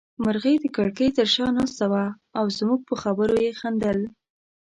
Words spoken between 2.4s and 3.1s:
زموږ په